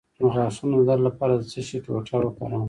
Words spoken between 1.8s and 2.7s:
ټوټه وکاروم؟